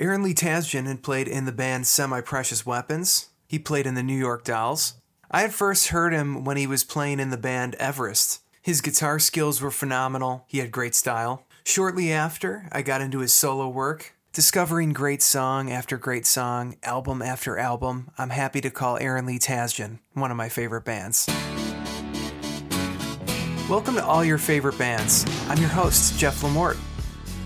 [0.00, 3.30] Aaron Lee Tasjan had played in the band Semi Precious Weapons.
[3.48, 4.94] He played in the New York Dolls.
[5.28, 8.40] I had first heard him when he was playing in the band Everest.
[8.62, 11.42] His guitar skills were phenomenal, he had great style.
[11.64, 14.14] Shortly after, I got into his solo work.
[14.32, 19.40] Discovering great song after great song, album after album, I'm happy to call Aaron Lee
[19.40, 21.26] Tasjan one of my favorite bands.
[23.68, 25.24] Welcome to all your favorite bands.
[25.48, 26.76] I'm your host, Jeff Lamort.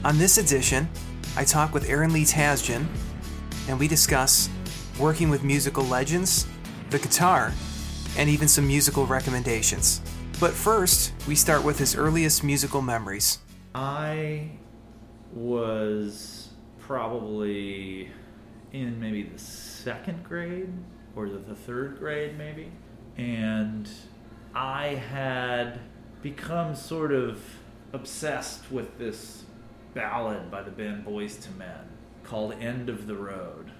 [0.04, 0.86] On this edition,
[1.34, 2.86] I talk with Aaron Lee Tasjan,
[3.66, 4.50] and we discuss
[4.98, 6.46] working with musical legends,
[6.90, 7.52] the guitar,
[8.18, 10.02] and even some musical recommendations.
[10.38, 13.38] But first, we start with his earliest musical memories.
[13.74, 14.50] I
[15.32, 16.50] was
[16.80, 18.10] probably
[18.72, 20.72] in maybe the second grade
[21.16, 22.70] or the, third grade, maybe.
[23.16, 23.88] And
[24.54, 25.80] I had
[26.20, 27.42] become sort of
[27.94, 29.44] obsessed with this
[29.94, 31.88] ballad by the band Boyz II Men
[32.24, 33.70] called End of the Road.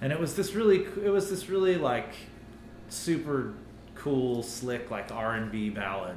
[0.00, 2.14] And it was this really it was this really like
[2.88, 3.54] super
[3.94, 6.16] cool slick like R&B ballad.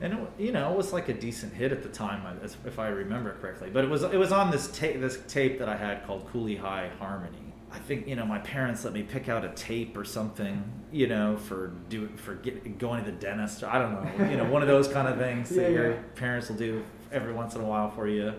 [0.00, 2.88] And it, you know, it was like a decent hit at the time if I
[2.88, 3.70] remember correctly.
[3.72, 6.56] But it was it was on this tape this tape that I had called Cooley
[6.56, 7.38] High Harmony.
[7.72, 10.62] I think you know my parents let me pick out a tape or something,
[10.92, 13.62] you know, for do for get, going to the dentist.
[13.62, 15.92] Or I don't know, you know, one of those kind of things Yeah, that your
[16.14, 18.34] parents will do every once in a while for you.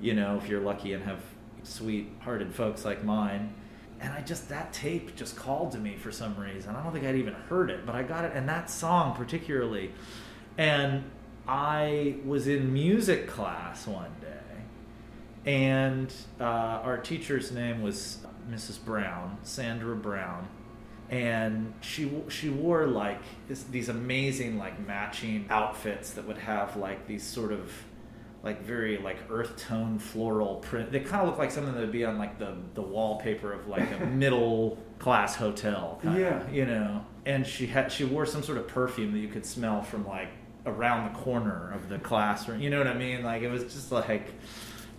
[0.00, 1.20] You know, if you're lucky and have
[1.62, 3.54] sweet-hearted folks like mine.
[4.00, 6.76] And I just that tape just called to me for some reason.
[6.76, 9.92] I don't think I'd even heard it, but I got it, and that song particularly.
[10.58, 11.04] And
[11.48, 18.18] I was in music class one day, and uh, our teacher's name was
[18.50, 18.82] Mrs.
[18.84, 20.48] Brown, Sandra Brown,
[21.10, 27.06] and she she wore like this, these amazing like matching outfits that would have like
[27.06, 27.70] these sort of
[28.42, 30.92] like very like earth tone floral print.
[30.92, 33.66] They kind of look like something that would be on like the the wallpaper of
[33.68, 35.98] like a middle class hotel.
[36.02, 36.50] Kinda, Yeah.
[36.50, 37.04] you know.
[37.26, 40.28] And she had she wore some sort of perfume that you could smell from like
[40.66, 42.60] around the corner of the classroom.
[42.60, 43.22] You know what I mean?
[43.22, 44.32] Like it was just like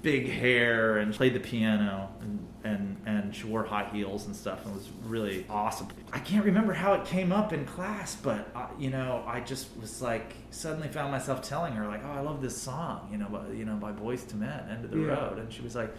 [0.05, 4.63] big hair and played the piano and, and and she wore high heels and stuff
[4.63, 5.87] and it was really awesome.
[6.13, 9.67] I can't remember how it came up in class, but uh, you know, I just
[9.81, 13.27] was like suddenly found myself telling her like, "Oh, I love this song," you know,
[13.29, 15.07] by, you know, by Boyz II Men, End of the Yeah.
[15.07, 15.91] Road, and she was like,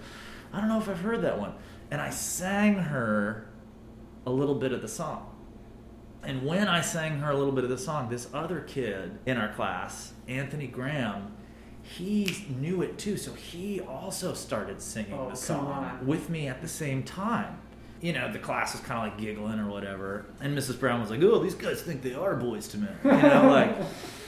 [0.52, 1.54] "I don't know if I've heard that one,"
[1.90, 3.48] and I sang her
[4.24, 5.32] a little bit of the song.
[6.22, 9.36] And when I sang her a little bit of the song, this other kid in
[9.36, 11.32] our class, Anthony Graham,
[11.96, 13.16] he knew it too.
[13.16, 16.06] So he also started singing Oh, the song on.
[16.06, 17.58] with me at the same time.
[18.00, 20.26] You know, the class was kind of like giggling or whatever.
[20.40, 20.78] And Mrs.
[20.78, 22.96] Brown was like, oh, these guys think they are boys to men.
[23.04, 23.76] You know, like,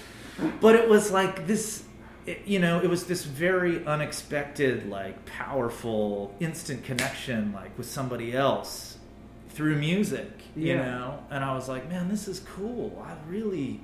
[0.61, 1.85] but it was like this.
[2.27, 8.35] It, you know, it was this very unexpected, like powerful, instant connection, like with somebody
[8.35, 8.99] else
[9.51, 10.31] through music.
[10.57, 10.85] You Yeah.
[10.85, 13.03] know, and I was like, man, this is cool.
[13.07, 13.81] I really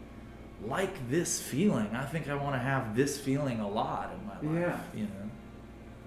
[0.68, 1.94] like this feeling.
[1.94, 4.60] I think I want to have this feeling a lot in my life.
[4.94, 4.98] Yeah.
[5.00, 5.30] You know.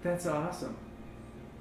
[0.04, 0.76] That's awesome.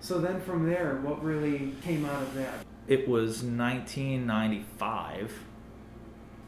[0.01, 2.65] So then from there, what really came out of that?
[2.87, 5.33] It was 1995,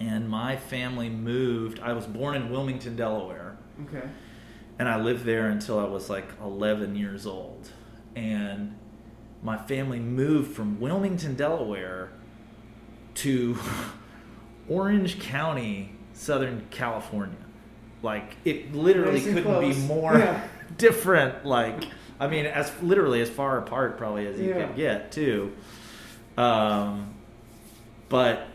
[0.01, 1.81] and my family moved.
[1.81, 4.07] I was born in Wilmington, Delaware, Okay.
[4.79, 7.71] and I lived there until I was like 11 years old.
[8.15, 8.77] And
[9.43, 12.11] my family moved from Wilmington, Delaware
[13.15, 13.57] to
[14.69, 17.37] Orange County, Southern California.
[18.03, 20.47] Like it literally Nice couldn't be more Yeah.
[20.77, 21.45] different.
[21.45, 21.85] Like
[22.21, 24.67] I mean, as literally as far apart probably as you Yeah.
[24.67, 25.53] could get too.
[26.37, 27.15] Um,
[28.09, 28.47] but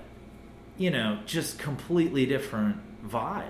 [0.78, 3.46] you know, just completely different vibe.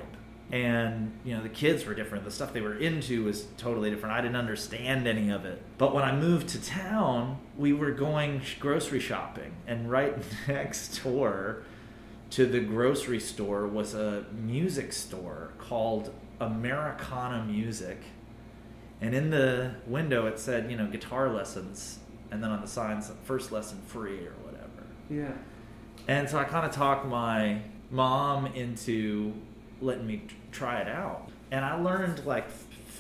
[0.52, 2.26] And you know, the kids were different.
[2.26, 4.14] The stuff they were into was totally different.
[4.16, 5.60] I didn't understand any of it.
[5.80, 10.16] But when I moved to town, we were going grocery shopping, and right
[10.48, 11.64] next door
[12.34, 18.02] to the grocery store was a music store called Americana Music.
[19.02, 22.00] And in the window it said, you know, guitar lessons,
[22.32, 24.84] and then on the signs, first lesson free or whatever.
[25.12, 25.34] Yeah.
[26.08, 27.62] And so I kind of talked my
[27.92, 29.36] mom into
[29.80, 31.30] letting me try it out.
[31.52, 32.48] And I learned like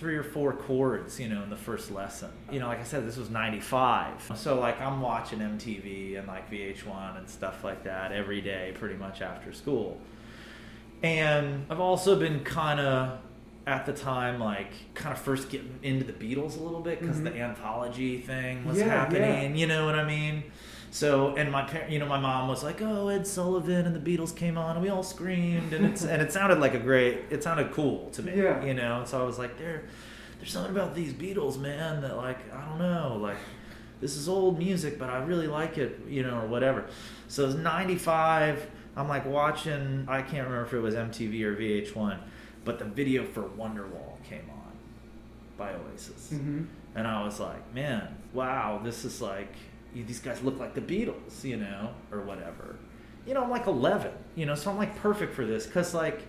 [0.04, 2.30] three or four chords, you know, in the first lesson.
[2.52, 4.34] You know, like I said, this was 95.
[4.36, 8.96] So like I'm watching MTV and like VH1 and stuff like that every day pretty
[8.96, 10.02] much after school.
[11.04, 13.20] And I've also been kind of
[13.66, 17.20] at the time like kind of first getting into the Beatles a little bit because
[17.20, 17.24] Mhm.
[17.24, 20.44] the anthology thing was Yeah, happening, you know what I mean?
[20.94, 24.00] So and my parent, you know, my mom was like, "Oh, Ed Sullivan and the
[24.18, 27.22] Beatles came on, and we all screamed, and it's and it sounded like a great,
[27.32, 28.64] it sounded cool to me, Yeah.
[28.64, 29.86] you know." And so I was like, "They're
[30.38, 33.38] there's something about these Beatles, man, that like I don't know, like
[34.02, 36.86] this is old music, but I really like it, you know, or whatever.
[37.28, 38.70] So it's 95.
[38.96, 42.20] I'm like watching, I can't remember if it was MTV or VH1,
[42.66, 44.72] but the video for Wonderwall came on
[45.58, 46.30] by Oasis.
[46.32, 46.66] Mm-hmm.
[46.96, 49.56] And I was like, man, wow, this is like,
[49.94, 52.76] these guys look like the Beatles, you know, or whatever.
[53.28, 56.22] You know, I'm like 11, you know, so I'm like perfect for this because like,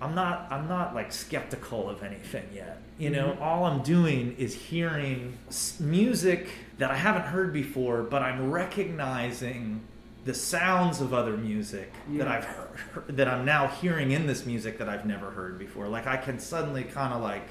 [0.00, 2.78] I'm not I'm not like skeptical of anything yet.
[2.98, 3.40] You know, Mhm.
[3.40, 5.38] all I'm doing is hearing
[5.78, 6.48] music
[6.78, 9.82] that I haven't heard before, but I'm recognizing
[10.24, 14.78] the sounds of other music that I've heard, that I'm now hearing in this music
[14.78, 15.86] that I've never heard before.
[15.88, 17.48] Like I can suddenly kind of like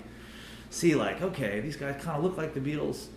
[0.70, 3.08] see like okay, these guys kind of look like the Beatles.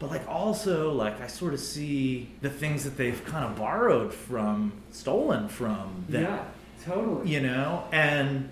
[0.00, 4.12] But like also like I sort of see the things that they've kind of borrowed
[4.12, 6.44] from, stolen from them Yeah,
[6.84, 7.28] totally.
[7.30, 8.48] you know and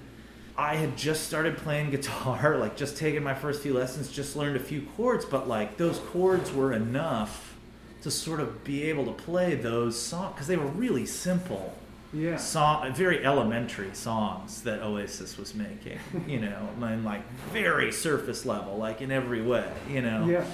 [0.58, 4.56] i had just started playing guitar like just taken my first few lessons just learned
[4.56, 7.54] a few chords but like those chords were enough
[8.02, 11.74] to sort of be able to play those songs because they were really simple
[12.12, 12.36] Yeah.
[12.36, 17.22] song very elementary songs that oasis was making you know and like
[17.52, 20.44] very surface level like in every way you know Yeah.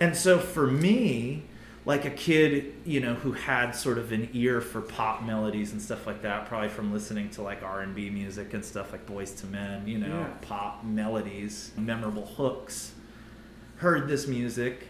[0.00, 1.44] And so for me,
[1.84, 5.80] like a kid, you know, who had sort of an ear for pop melodies and
[5.80, 9.06] stuff like that, probably from listening to like R and B music and stuff like
[9.06, 10.26] Boyz II Men, you know, Yeah.
[10.42, 12.92] pop melodies, memorable hooks.
[13.76, 14.88] Heard this music,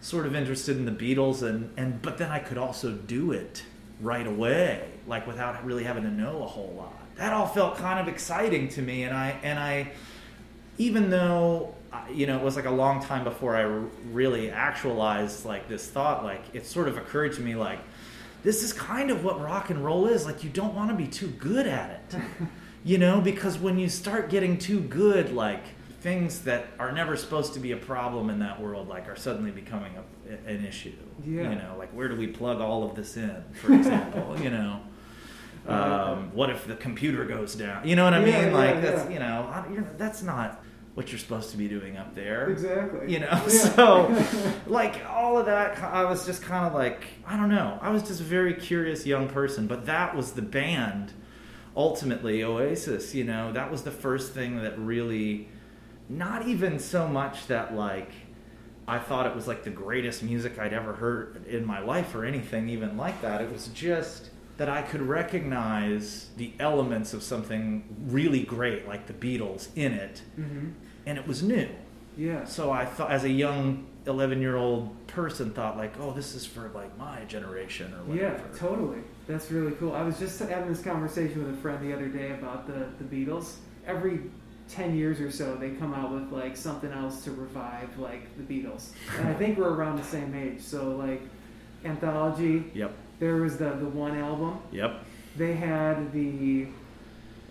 [0.00, 3.62] sort of interested in the Beatles, and and but then I could also do it
[4.00, 6.98] right away, like without really having to know a whole lot.
[7.16, 9.92] That all felt kind of exciting to me, and I and I
[10.78, 13.62] even though uh, you know it was like a long time before I
[14.12, 17.78] really actualized like this thought like it sort of occurred to me like
[18.42, 21.06] this is kind of what rock and roll is like you don't want to be
[21.06, 22.20] too good at it.
[22.84, 25.62] You know because when you start getting too good like
[26.00, 29.52] things that are never supposed to be a problem in that world like are suddenly
[29.52, 30.92] becoming a, an issue.
[31.24, 31.50] Yeah.
[31.50, 34.80] you know like where do we plug all of this in for example you know
[35.68, 37.86] um, what if the computer goes down?
[37.86, 38.52] You know what i Yeah, mean?
[38.52, 39.12] Like yeah, that's yeah.
[39.12, 40.62] you know you're, that's not
[40.94, 42.50] what you're supposed to be doing up there.
[42.50, 43.12] Exactly.
[43.12, 43.48] you know Yeah.
[43.48, 44.24] so
[44.66, 47.78] like all of that i was just kind of like i don't know.
[47.80, 51.12] I was just a very curious young person but that was the band
[51.76, 53.52] ultimately oasis you know?
[53.52, 55.48] That was the first thing that really
[56.08, 58.10] not even so much that like
[58.86, 62.24] i thought it was like the greatest music i'd ever heard in my life or
[62.26, 63.40] anything even like that.
[63.40, 69.12] It was just that i could recognize the elements of something really great like the
[69.12, 70.68] beatles in it hmm
[71.06, 71.68] and it was new
[72.16, 72.44] Yeah.
[72.44, 76.44] so I thought, as a young 11 year old person, thought like, oh, this is
[76.46, 78.98] for like my generation or whatever." Yeah, totally.
[79.26, 79.92] That's really cool.
[79.94, 83.04] I was just having this conversation with a friend the other day about the, the
[83.04, 83.54] Beatles.
[83.86, 84.20] Every
[84.68, 88.44] 10 years or so, they come out with like something else to revive like the
[88.44, 88.90] Beatles.
[89.18, 90.60] And I think we're around the same age.
[90.60, 91.22] So, like,
[91.84, 92.92] Anthology, Yep.
[93.18, 94.58] There was the, the one album.
[94.72, 95.00] Yep.
[95.36, 96.66] They had the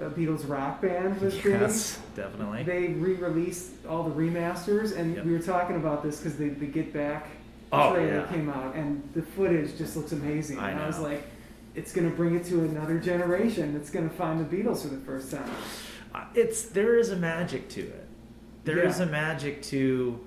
[0.01, 1.45] uh, Beatles rock band was big.
[1.45, 2.63] Yes, definitely.
[2.63, 5.25] They re-released all the remasters, and Yep.
[5.25, 7.27] we were talking about this because the, the Get Back
[7.73, 8.27] Oh, trailer yeah.
[8.27, 10.59] came out, and the footage just looks amazing.
[10.59, 11.23] I and I was like,
[11.73, 13.75] it's going to bring it to another generation.
[13.77, 15.49] It's going to find the Beatles for the first time.
[16.13, 18.07] Uh, it's there is a magic to it.
[18.65, 19.05] There is Yeah.
[19.05, 20.19] a magic to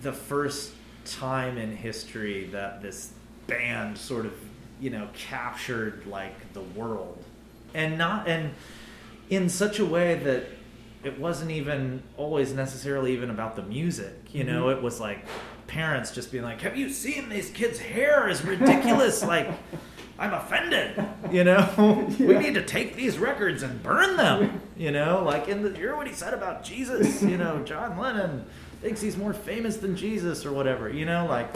[0.00, 0.72] the first
[1.04, 3.12] time in history that this
[3.46, 4.32] band sort of
[4.80, 7.22] you know captured like the world,
[7.74, 8.52] and not and
[9.30, 10.44] in such a way that
[11.04, 14.14] it wasn't even always necessarily even about the music.
[14.32, 14.76] You know, Mhm.
[14.76, 15.24] it was like
[15.66, 19.48] parents just being like, "Have you seen these kids' hair is ridiculous?" like.
[20.18, 20.96] I'm offended.
[21.30, 24.62] You know, we need to take these records and burn them.
[24.74, 27.20] You know, like in the you hear what he said about Jesus.
[27.22, 28.46] You know, John Lennon
[28.80, 30.88] thinks he's more famous than Jesus or whatever.
[30.88, 31.50] You know, like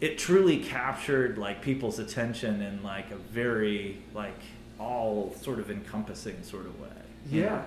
[0.00, 4.38] it truly captured like people's attention in like a very like
[4.78, 6.88] all sort of encompassing sort of way.
[7.30, 7.62] Yeah.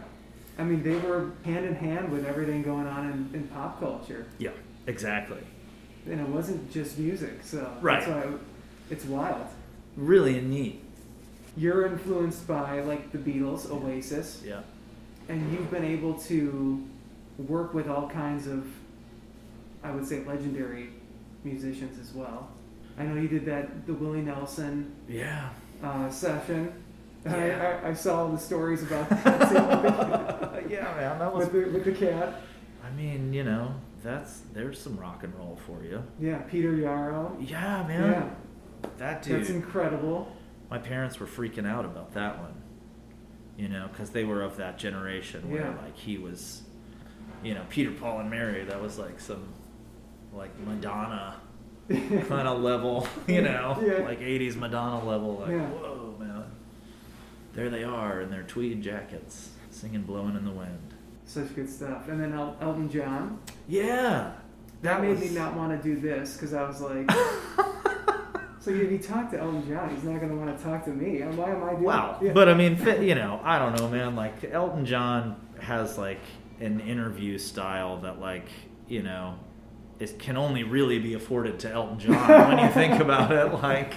[0.58, 4.26] I mean, they were hand in hand with everything going on in, in pop culture.
[4.38, 4.52] Yeah.
[4.88, 5.40] Exactly.
[6.06, 8.00] And it wasn't just music, so Right.
[8.00, 8.32] that's why
[8.90, 9.46] it's wild.
[9.98, 10.82] Really neat.
[11.58, 14.62] You're influenced by like the Beatles, Oasis, Yeah.
[15.30, 16.84] and you've been able to
[17.38, 18.66] work with all kinds of,
[19.84, 20.90] I would say, legendary
[21.44, 22.50] musicians as well.
[22.98, 25.50] I know you did that the Willie Nelson Yeah.
[25.84, 26.74] uh, session.
[27.26, 27.80] Yeah.
[27.84, 31.20] I, I, I saw the stories about that yeah, man.
[31.20, 31.50] That was.
[31.50, 32.42] with the, with the cat.
[32.84, 36.04] I mean, you know, that's there's some rock and roll for you.
[36.20, 37.36] Yeah, Peter Yarrow.
[37.40, 38.10] Yeah, man.
[38.12, 39.40] Yeah, That dude.
[39.42, 40.36] that's incredible.
[40.70, 42.54] my parents were freaking out about that one
[43.58, 45.76] you know because they were of that generation where Yeah.
[45.84, 46.64] like he was
[47.44, 48.64] you know, Peter, Paul, and Mary.
[48.64, 49.44] That was like some
[50.34, 51.36] like Madonna
[51.90, 54.04] kind of level, you know, Yeah.
[54.06, 55.38] like '80s Madonna level.
[55.40, 55.68] Like, Yeah.
[55.68, 56.44] whoa, man!
[57.54, 60.80] There they are in their tweed jackets, singing "Blowing in the Wind."
[61.26, 62.08] Such good stuff.
[62.10, 63.40] And then El- Elton John.
[63.68, 64.34] Yeah,
[64.82, 67.10] That made was- me not want to do this because I was like,
[68.60, 70.90] so if you talk to Elton John, he's not going to want to talk to
[70.92, 71.22] me.
[71.22, 72.18] Why am I doing Wow.
[72.22, 72.34] Yeah.
[72.34, 74.16] But I mean, you know, I don't know, man.
[74.16, 76.20] Like Elton John has like
[76.60, 78.50] an interview style that, like,
[78.88, 79.36] you know,
[80.02, 83.52] it can only really be afforded to Elton John when you think about it.
[83.62, 83.94] Like,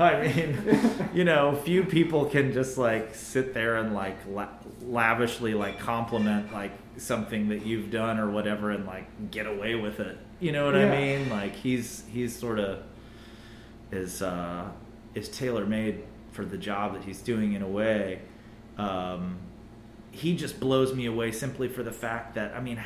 [0.00, 4.48] I mean, you know, few people can just like sit there and like la-
[4.82, 9.98] lavishly like compliment like something that you've done or whatever and like get away with
[9.98, 10.16] it.
[10.38, 10.92] You know what Yeah.
[10.92, 11.28] I mean?
[11.30, 12.82] Like he's he's sort of
[13.90, 14.68] is uh,
[15.16, 18.20] is tailor made for the job that he's doing in a way.
[18.76, 19.38] Um,
[20.12, 22.80] he just blows me away simply for the fact that I mean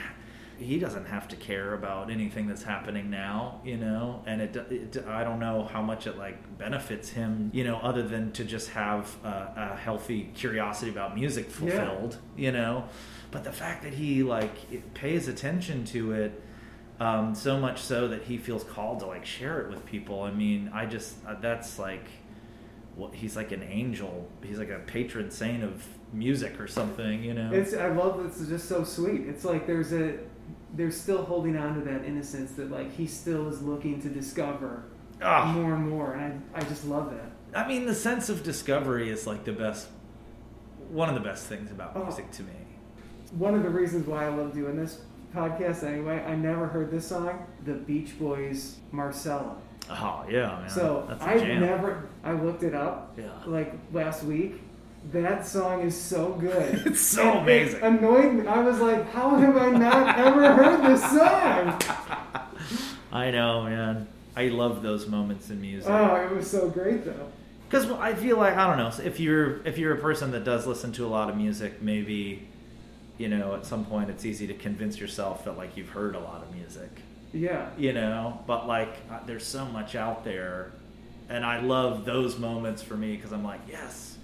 [0.62, 5.04] he doesn't have to care about anything that's happening now, you know, and it, it
[5.07, 8.71] I don't know how much it like benefits him, you know, other than to just
[8.71, 12.85] have a, a healthy curiosity about music fulfilled, you know.
[13.31, 16.42] But the fact that he like it pays attention to it
[17.00, 20.23] um, so much so that he feels called to like share it with people.
[20.23, 22.07] I mean, I just uh, that's like
[22.95, 24.28] what he's like an angel.
[24.42, 27.50] He's like a patron saint of music or something, you know.
[27.52, 29.23] It's I love it's just so sweet.
[29.28, 30.19] It's like there's a
[30.75, 34.85] they're still holding on to that innocence that like he still is looking to discover
[35.23, 35.52] Ah.
[35.52, 37.31] more and more, and I I just love that.
[37.64, 39.88] I mean, the sense of discovery is like the best,
[40.90, 42.04] one of the best things about Oh.
[42.04, 42.52] music to me.
[43.37, 45.00] One of the reasons why I love doing this
[45.35, 49.57] podcast anyway, I never heard this song, the Beach Boys Marcella.
[49.90, 50.69] Oh yeah, man.
[50.69, 51.61] so that's a I jam.
[51.61, 53.31] never I looked it up Yeah.
[53.47, 54.61] like last week.
[55.11, 56.83] That song is so good.
[56.87, 57.81] It's so And amazing.
[57.81, 58.47] It annoyed me.
[58.47, 61.81] I was like, how have I not ever heard this song?
[63.13, 64.07] I know, man.
[64.37, 65.91] I love those moments in music.
[65.91, 67.31] Oh, it was so great though.
[67.69, 70.67] because I feel like I don't know if you're if you're a person that does
[70.67, 72.49] listen to a lot of music, maybe
[73.19, 76.21] you know at some point it's easy to convince yourself that like you've heard a
[76.21, 76.89] lot of music,
[77.35, 77.69] Yeah.
[77.77, 78.41] you know.
[78.47, 80.73] But like uh, there's so much out there,
[81.29, 84.17] and I love those moments for me because I'm like yes.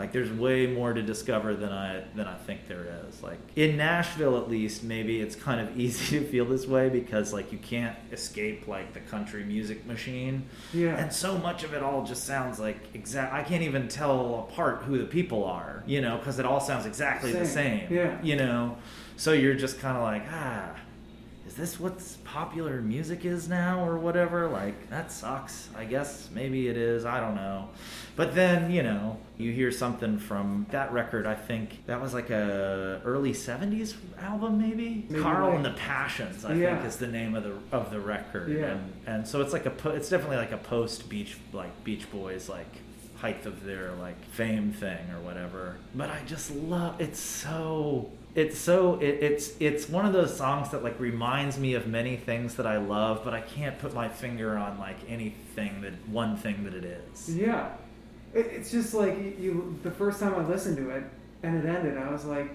[0.00, 3.22] Like there's way more to discover than I than I think there is.
[3.22, 7.34] Like in Nashville at least, maybe it's kind of easy to feel this way because
[7.34, 10.46] like you can't escape like the country music machine.
[10.72, 10.96] Yeah.
[10.96, 13.34] And so much of it all just sounds like exact.
[13.34, 16.86] I can't even tell apart who the people are, you know, because it all sounds
[16.86, 17.80] exactly the Same.
[17.80, 17.92] same.
[17.94, 18.22] Yeah.
[18.22, 18.78] You know,
[19.18, 20.76] so you're just kind of like, ah,
[21.46, 24.48] is this what popular music is now or whatever?
[24.48, 25.68] Like that sucks.
[25.76, 27.04] I guess maybe it is.
[27.04, 27.68] I don't know.
[28.16, 31.26] But then you know, you hear something from that record.
[31.26, 35.06] I think that was like a early '70s album, maybe.
[35.08, 36.76] Maybe Carl like- and the Passions, I Yeah.
[36.76, 38.48] think, is the name of the of the record.
[38.50, 38.72] Yeah.
[38.72, 42.10] And and so it's like a po- it's definitely like a post Beach like Beach
[42.10, 42.66] Boys like
[43.16, 45.76] height of their like fame thing or whatever.
[45.94, 50.70] But I just love it's so it's so it, it's it's one of those songs
[50.70, 54.08] that like reminds me of many things that I love, but I can't put my
[54.08, 57.34] finger on like anything that one thing that it is.
[57.36, 57.70] Yeah.
[58.34, 59.78] It, it's just like you, you.
[59.82, 61.04] The first time I listened to it
[61.42, 62.50] and it ended, I was like,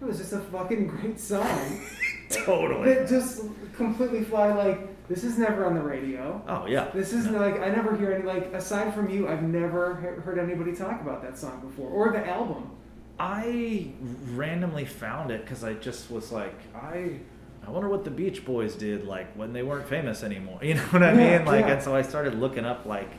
[0.00, 1.80] it was just a fucking great song.
[2.30, 2.90] Totally.
[2.90, 3.42] It just
[3.74, 4.52] completely fly.
[4.52, 6.42] Like this is never on the radio.
[6.46, 6.90] Oh yeah.
[6.92, 7.38] This isn't No.
[7.40, 11.00] like I never hear any like aside from you, I've never he- heard anybody talk
[11.00, 12.70] about that song before or the album.
[13.18, 13.90] I
[14.34, 17.18] randomly found it because I just was like, I,
[17.66, 20.60] I wonder what the Beach Boys did like when they weren't famous anymore.
[20.62, 21.46] You know what I Yeah, mean?
[21.46, 21.72] Like, yeah.
[21.72, 23.10] and so I started looking up like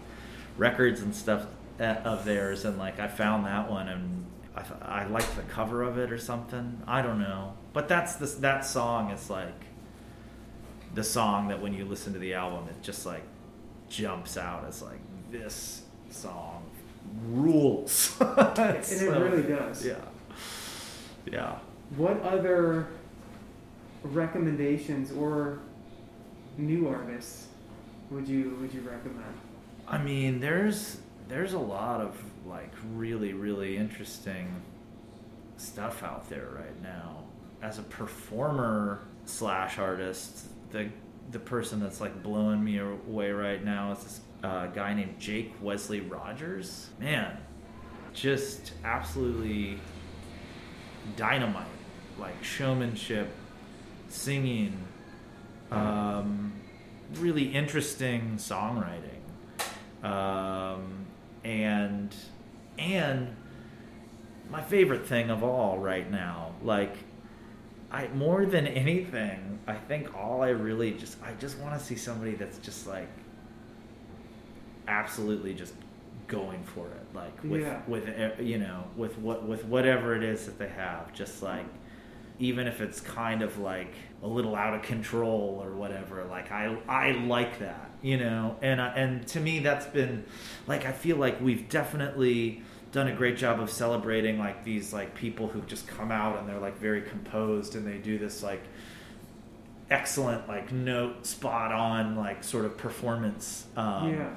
[0.58, 1.48] records and stuff
[1.80, 5.44] Eh, of theirs, and like I found that one, and I th- I liked the
[5.44, 6.82] cover of it or something.
[6.86, 9.64] I don't know, but that's this that song is like
[10.94, 13.24] the song that when you listen to the album, it just like
[13.88, 15.00] jumps out as like
[15.32, 16.66] this song
[17.30, 18.18] rules.
[18.20, 19.86] And it really does.
[19.86, 19.96] Yeah.
[21.32, 21.60] Yeah.
[21.96, 22.88] What other
[24.04, 25.60] recommendations or
[26.58, 27.48] new artists
[28.10, 29.34] would you would you recommend?
[29.88, 30.98] I mean, there's
[31.30, 34.62] there's a lot of like really really interesting
[35.58, 37.24] stuff out there right now.
[37.62, 40.90] As a performer slash artist, the
[41.32, 45.54] the person that's like blowing me away right now is this uh, guy named Jake
[45.62, 46.90] Wesley Rogers.
[47.00, 47.38] Man,
[48.14, 49.78] just absolutely
[51.16, 51.68] dynamite,
[52.18, 53.30] like showmanship,
[54.08, 54.78] singing,
[55.72, 56.54] um,
[57.16, 59.20] really interesting songwriting,
[60.04, 61.06] um,
[61.44, 62.16] and
[62.78, 63.36] and
[64.50, 66.96] my favorite thing of all right now, like
[67.92, 71.96] I more than anything, I think all I really just I just want to see
[71.96, 73.10] somebody that's just like
[74.88, 75.74] absolutely just
[76.28, 77.82] going for it, like with Yeah.
[77.88, 81.66] with e- you know with what with whatever it is that they have, just like
[82.40, 83.94] even if it's kind of like
[84.24, 88.82] a little out of control or whatever like i i like that you know and
[88.82, 90.24] I, and to me that's been
[90.68, 95.14] like i feel like we've definitely done a great job of celebrating like these like
[95.16, 98.62] people who just come out and they're like very composed and they do this like
[99.92, 104.36] excellent like note spot on like sort of performance um yeah.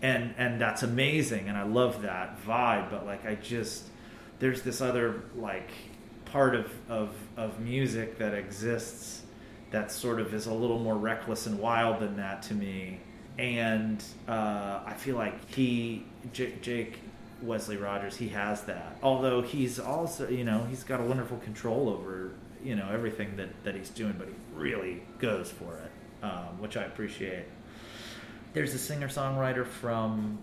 [0.00, 3.84] and and that's amazing and i love that vibe but like i just
[4.38, 5.70] there's this other like
[6.24, 9.21] part of of of music that exists
[9.72, 13.00] that sort of is a little more reckless and wild than that to me.
[13.38, 17.00] And uh, i feel like he J- jake
[17.40, 18.96] wesley rogers he has that.
[19.02, 23.48] Although he's also you know he's got a wonderful control over you know everything that
[23.64, 27.46] that he's doing but he really goes for it um, which i appreciate.
[28.52, 30.38] There's a singer songwriter from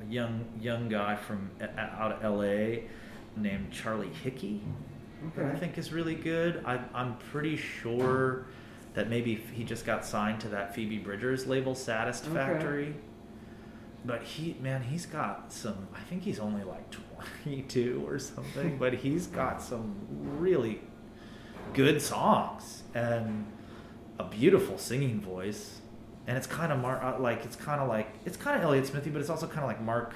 [0.00, 2.82] a young young guy from out of LA
[3.36, 4.62] named Charlie Hickey
[5.36, 6.62] that I think is really good.
[6.64, 8.46] I, I'm pretty sure
[8.94, 12.34] that maybe he just got signed to that Phoebe Bridgers label, Saddest Okay.
[12.34, 12.94] Factory.
[14.04, 15.88] But he, man, he's got some.
[15.94, 16.90] I think he's only like
[17.44, 19.94] 22 or something, but he's got some
[20.38, 20.80] really
[21.74, 23.46] good songs and
[24.18, 25.80] a beautiful singing voice.
[26.26, 28.86] And it's kind of Mar- uh, like it's kind of like it's kind of Elliott
[28.86, 30.14] Smithy, but it's also kind of like Mark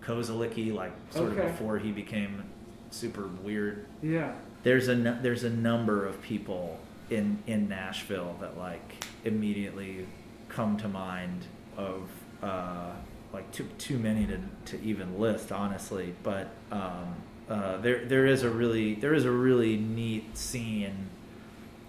[0.00, 1.42] Kozelek, like sort Okay.
[1.42, 2.44] of before he became
[2.90, 4.32] super weird Yeah.
[4.62, 6.78] there's a there's a number of people
[7.10, 10.06] in in Nashville that like immediately
[10.48, 11.46] come to mind
[11.76, 12.08] of
[12.42, 12.92] uh,
[13.32, 16.14] like too too many to to even list honestly.
[16.22, 17.16] But um,
[17.48, 21.10] uh, there there is a really there is a really neat scene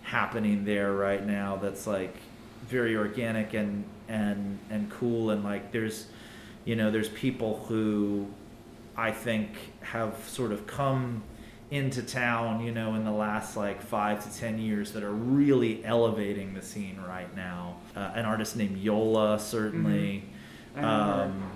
[0.03, 2.15] happening there right now that's like
[2.67, 5.31] very organic and and and cool.
[5.31, 6.07] And like there's
[6.65, 8.27] you know there's people who
[8.95, 9.51] I think
[9.82, 11.23] have sort of come
[11.69, 15.84] into town, you know, in the last like five to ten years that are really
[15.84, 17.77] elevating the scene right now.
[17.95, 20.23] Uh, an artist named Yola, certainly,
[20.75, 20.86] her.
[20.86, 21.51] um,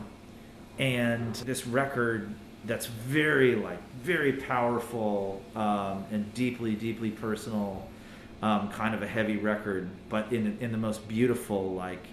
[0.79, 2.33] and this record
[2.65, 7.87] that's very like very powerful um, and deeply, deeply personal.
[8.41, 12.03] Um, kind of a heavy record, but in in the most beautiful, like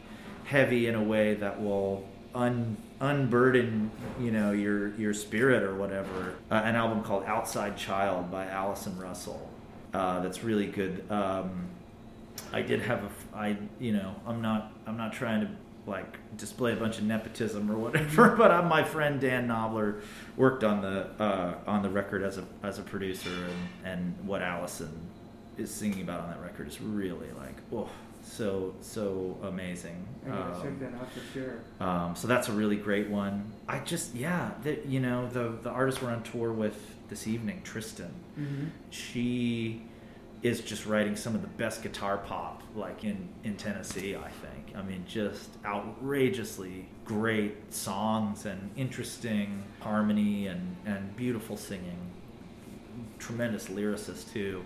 [0.44, 6.34] heavy in a way that will un unburden you know your your spirit or whatever.
[6.50, 9.48] Uh, an album called Outside Child by Allison Russell.
[9.94, 11.04] Uh, that's really good.
[11.11, 11.68] Um,
[12.52, 15.50] I did have a i you know I'm not I'm not trying to
[15.87, 20.02] like display a bunch of nepotism or whatever, but uh, my friend Dan Knobler
[20.37, 24.42] worked on the uh, on the record as a as a producer, and, and what
[24.42, 24.90] Allison
[25.58, 27.88] is singing about on that record is really like oh
[28.22, 30.06] so so amazing.
[30.26, 31.54] I gotta Um, check that out for sure.
[31.80, 33.50] um, so that's a really great one.
[33.68, 37.60] I just yeah, the, you know the the artist we're on tour with this evening,
[37.64, 38.10] Tristen.
[38.38, 38.64] Mm-hmm.
[38.90, 39.82] She
[40.42, 44.14] is just writing some of the best guitar pop like in in Tennessee.
[44.16, 44.76] I think.
[44.76, 51.98] I mean, just outrageously great songs and interesting harmony and and beautiful singing.
[53.18, 54.64] Tremendous lyricist too.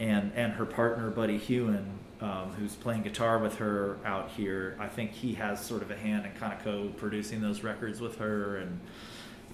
[0.00, 1.84] And and her partner Buddy Hughen
[2.22, 4.76] um, who's playing guitar with her out here.
[4.80, 8.18] I think he has sort of a hand in kind of co-producing those records with
[8.18, 8.80] her, and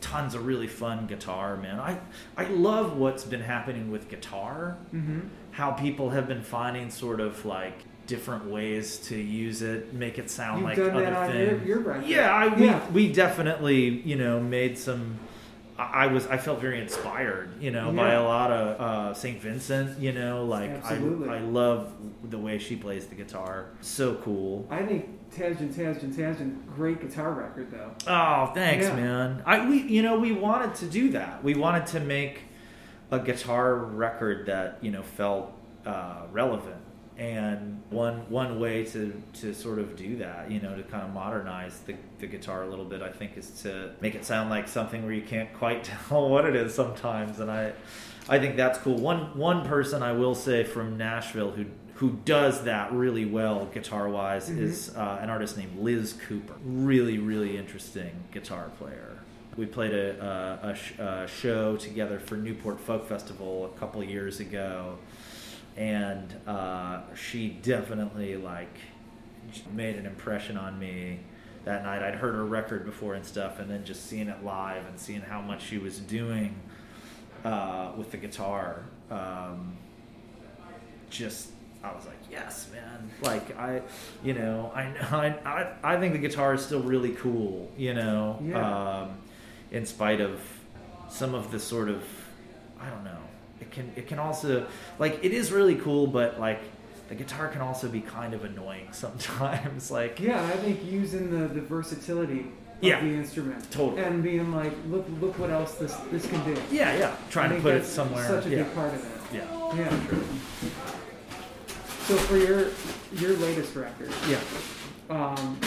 [0.01, 1.57] tons of really fun guitar.
[1.57, 1.99] Man, I
[2.37, 4.79] I love what's been happening with guitar.
[4.95, 5.21] Mm-hmm.
[5.51, 10.31] How people have been finding sort of like different ways to use it, make it
[10.31, 11.67] sound You've like other on your- things.
[11.67, 12.03] your.
[12.03, 12.91] Yeah, I, we Yeah.
[12.93, 15.19] we definitely you know made some.
[15.79, 19.99] I was I felt very inspired, you know, by a lot of uh, Saint Vincent.
[19.99, 21.29] You know, like Absolutely.
[21.29, 21.93] I I love
[22.25, 23.67] the way she plays the guitar.
[23.81, 24.67] So cool.
[24.71, 27.93] I think Tasjan, Tasjan, Tasjan, great guitar record though.
[28.07, 28.97] Oh, thanks, Yeah.
[28.97, 29.43] man.
[29.45, 31.45] I we you know we wanted to do that.
[31.45, 32.43] We wanted to make
[33.11, 35.53] a guitar record that you know felt
[35.85, 36.81] uh, relevant,
[37.19, 41.13] and one one way to to sort of do that, you know, to kind of
[41.15, 44.69] modernize the, the guitar a little bit, I think, is to make it sound like
[44.69, 47.73] something where you can't quite tell what it is sometimes, and I
[48.29, 48.99] I think that's cool.
[48.99, 54.09] One one person I will say from Nashville who who does that really well guitar
[54.11, 54.59] wise Mhm.
[54.61, 56.53] is uh, an artist named Liz Cooper.
[56.63, 59.17] Really, really interesting guitar player.
[59.57, 64.05] We played a, a, a, sh- a show together for Newport Folk Festival a couple
[64.05, 64.99] years ago,
[65.77, 68.75] and uh, she definitely like
[69.73, 71.21] made an impression on me
[71.65, 72.03] that night.
[72.03, 75.21] I'd heard her record before and stuff, and then just seeing it live and seeing
[75.21, 76.55] how much she was doing
[77.45, 78.85] uh, with the guitar.
[79.11, 79.77] Um,
[81.11, 81.51] just
[81.85, 83.11] I was like, yes, man.
[83.23, 83.83] Like I,
[84.25, 84.83] you know, I
[85.45, 85.51] I
[85.83, 87.71] I, I think the guitar is still really cool.
[87.77, 89.01] You know, Yeah.
[89.03, 89.11] um,
[89.71, 90.41] in spite of
[91.09, 92.03] some of the sort of
[92.81, 93.19] I don't know.
[93.61, 94.67] It can it can also
[94.99, 96.61] like it is really cool, but like
[97.09, 99.91] the guitar can also be kind of annoying sometimes.
[99.91, 102.47] like Yeah, I think using the, the versatility of
[102.83, 103.01] Yeah.
[103.01, 103.71] the instrument.
[103.71, 104.03] Totally.
[104.03, 106.61] And being like, look look what else this this can do.
[106.71, 107.17] yeah, yeah.
[107.31, 108.27] Trying to put it somewhere.
[108.27, 108.63] Such a yeah.
[108.65, 109.37] big part of it.
[109.37, 109.75] yeah.
[109.77, 109.97] Yeah.
[112.07, 112.69] So for your
[113.15, 114.39] your latest record, Yeah.
[115.11, 115.59] um,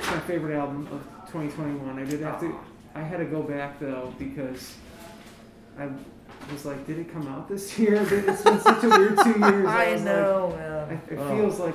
[0.00, 1.98] my favorite album of 2021.
[1.98, 2.58] I did have to.
[2.94, 4.76] I had to go back though because
[5.78, 5.88] I
[6.52, 7.96] was like, did it come out this year?
[8.02, 9.66] It's been such a weird two years.
[9.66, 11.02] I was know, Like, man.
[11.08, 11.36] it, it Oh.
[11.36, 11.74] feels like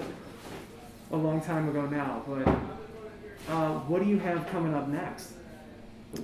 [1.11, 2.23] a long time ago now.
[2.27, 2.47] But
[3.51, 5.33] uh, what do you have coming up next?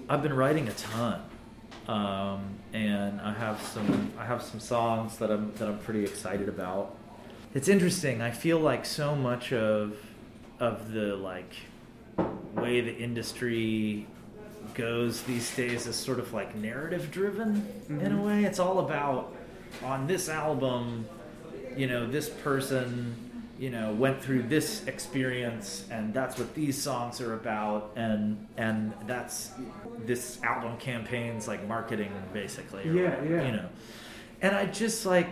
[0.10, 1.21] I've been writing a ton,
[1.88, 2.41] um,
[2.74, 6.95] and I have some I have some songs that I'm that I'm pretty excited about.
[7.54, 8.21] It's interesting.
[8.21, 9.95] I feel like so much of
[10.60, 11.54] of the like
[12.56, 14.08] way the industry
[14.76, 18.26] goes these days is sort of like narrative driven in a Mhm.
[18.26, 18.44] way.
[18.46, 19.34] It's all about
[19.84, 21.06] on this album,
[21.76, 23.16] you know, this person,
[23.58, 28.94] you know, went through this experience and that's what these songs are about and and
[29.08, 29.52] that's
[30.06, 32.84] this album campaign's like marketing basically.
[32.86, 33.46] Yeah, yeah.
[33.46, 33.70] You know.
[34.42, 35.30] And I just like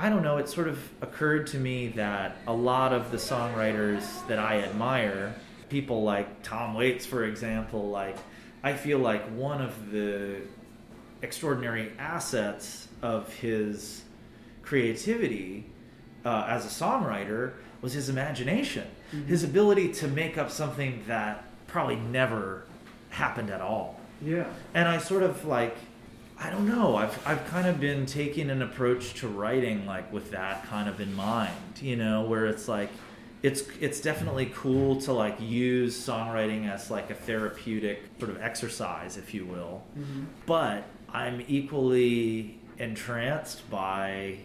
[0.00, 4.04] I don't know, it sort of occurred to me that a lot of the songwriters
[4.28, 5.34] that I admire,
[5.68, 8.16] people like Tom Waits, for example, like
[8.62, 10.40] I feel like one of the
[11.22, 14.02] extraordinary assets of his
[14.62, 15.66] creativity
[16.24, 18.86] uh, as a songwriter was his imagination,
[19.26, 22.64] his ability to make up something that probably never
[23.10, 23.98] happened at all.
[24.20, 24.46] Yeah.
[24.74, 25.76] and I sort of like
[26.40, 26.96] I don't know.
[26.96, 31.00] I've I've kind of been taking an approach to writing like with that kind of
[31.00, 32.90] in mind you know where it's like
[33.42, 39.16] it's it's definitely cool to like use songwriting as like a therapeutic sort of exercise
[39.16, 39.82] if you will.
[39.94, 44.38] Hmm but I'm equally entranced by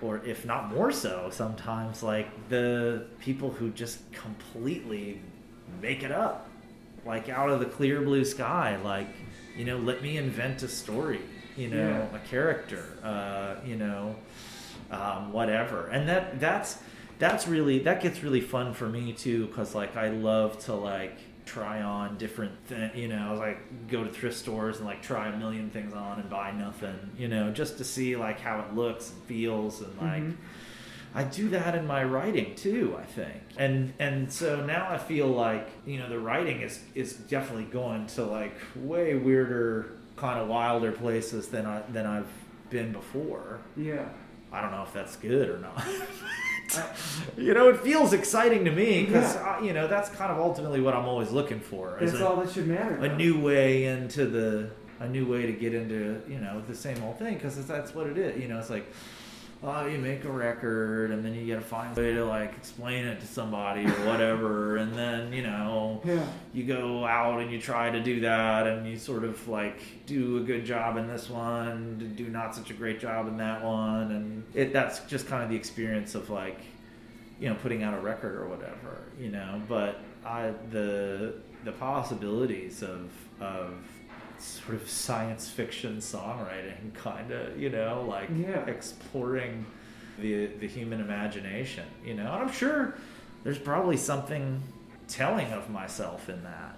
[0.00, 5.20] or if not more so sometimes like the people who just completely
[5.82, 6.48] make it up.
[7.04, 9.08] Like out of the clear blue sky like
[9.56, 11.20] you know let me invent a story
[11.56, 12.16] you know Yeah.
[12.16, 14.16] a character uh, you know
[14.90, 15.88] um, whatever.
[15.88, 16.78] And that that's
[17.18, 21.16] that's really that gets really fun for me too because like i love to like
[21.46, 25.36] try on different things you know like go to thrift stores and like try a
[25.38, 29.10] million things on and buy nothing you know just to see like how it looks
[29.10, 30.36] and feels and like Mhm.
[31.14, 33.40] I do that in my writing too, I think.
[33.56, 38.06] And and so now I feel like, you know, the writing is is definitely going
[38.08, 42.28] to like way weirder kind of wilder places than I than I've
[42.68, 43.58] been before.
[43.74, 44.04] Yeah.
[44.52, 45.82] I don't know if that's good or not.
[47.36, 49.56] you know, it feels exciting to me because Yeah.
[49.58, 51.96] Uh, you know that's kind of ultimately what I'm always looking for.
[52.00, 52.96] That's a- all that should matter.
[52.96, 53.16] a though.
[53.16, 57.18] new way into the a new way to get into you know the same old
[57.18, 58.86] thing because that's what it is you know it's like
[59.62, 63.04] oh you make a record and then you gotta find a way to like explain
[63.04, 66.24] it to somebody or whatever and then you know Yeah.
[66.52, 70.36] you go out and you try to do that and you sort of like do
[70.38, 74.12] a good job in this one do not such a great job in that one
[74.12, 76.60] and it that's just kind of the experience of like
[77.40, 82.82] you know putting out a record or whatever you know but i the the possibilities
[82.82, 83.74] of of
[84.40, 88.64] sort of science fiction songwriting kind of you know like Yeah.
[88.66, 89.66] exploring
[90.20, 92.94] the the human imagination you know and i'm sure
[93.44, 94.60] there's probably something
[95.08, 96.76] telling of myself in that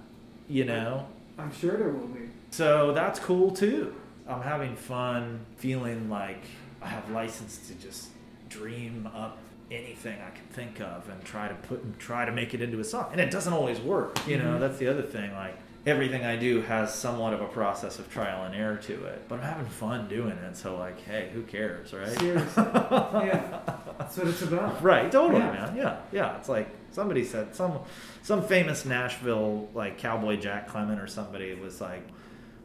[0.49, 1.07] you know
[1.39, 2.29] I'm sure there will be.
[2.51, 3.95] so that's cool too.
[4.29, 6.43] I'm having fun feeling like
[6.83, 8.09] I have license to just
[8.51, 9.39] dream up
[9.71, 12.79] anything I can think of and try to put and try to make it into
[12.81, 13.07] a song.
[13.13, 14.19] And it doesn't always work.
[14.29, 14.61] You know, Mhm.
[14.61, 15.33] that's the other thing.
[15.33, 19.23] Like everything I do has somewhat of a process of trial and error to it.
[19.29, 20.57] But I'm having fun doing it.
[20.57, 22.09] So like, hey, who cares, right?
[22.19, 22.65] Seriously.
[22.75, 23.61] yeah.
[23.99, 24.83] That's what it's about.
[24.83, 25.53] Right, totally, Yeah.
[25.53, 25.77] man.
[25.77, 26.37] Yeah, yeah.
[26.37, 27.79] It's like somebody said some
[28.23, 32.07] some famous Nashville like cowboy Jack Clement or somebody was like,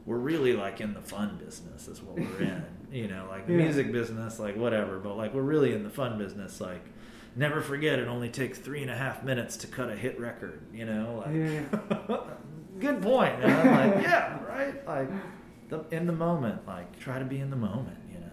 [0.06, 3.54] "We're really like in the fun business is what we're in." you know, like the
[3.54, 3.60] Yeah.
[3.64, 5.00] music business, like whatever.
[5.00, 6.60] But like we're really in the fun business.
[6.62, 6.82] Like,
[7.36, 10.62] never forget, it only takes three and a half minutes to cut a hit record.
[10.74, 12.18] You know, like Yeah.
[12.80, 13.36] good point.
[13.44, 14.88] And I'm like, yeah, right.
[14.88, 15.10] Like
[15.70, 17.98] the, in the moment, like try to be in the moment.
[18.12, 18.32] You know.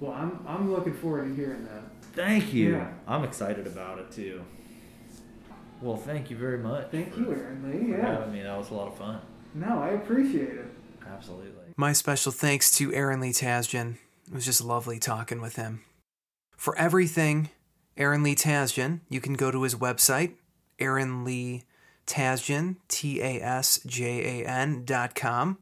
[0.00, 1.82] Well, I'm I'm looking forward to hearing that.
[2.14, 2.72] Thank you.
[2.72, 2.92] Yeah.
[3.06, 4.42] I'm excited about it too.
[5.80, 6.90] Well, thank you very much.
[6.90, 7.92] Thank for- you, Aaron Lee.
[7.92, 8.06] Yeah.
[8.18, 8.42] having me.
[8.42, 9.20] That was a lot of fun.
[9.54, 10.66] No, I appreciate it.
[11.06, 11.52] Absolutely.
[11.76, 13.94] My special thanks to Aaron Lee Tasjan.
[14.26, 15.82] It was just lovely talking with him.
[16.56, 17.50] For everything
[17.98, 20.34] Aaron Lee Tasjan, you can go to his website,
[20.78, 21.64] Aaron Lee
[22.06, 25.58] Tasjan, T A S J A N dot com.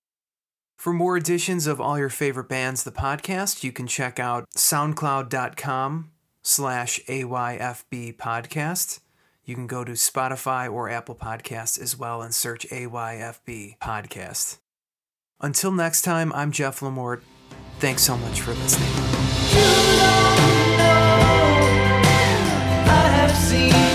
[0.77, 6.11] For more editions of all your favorite bands, the podcast, you can check out soundcloud.com
[6.43, 9.01] slash AYFB podcast.
[9.45, 14.59] You can go to Spotify or Apple Podcasts as well and search AYFB podcast.
[15.41, 17.23] Until next time, I'm Jeff Lamort.
[17.79, 18.93] Thanks so much for listening.
[23.47, 23.86] Seen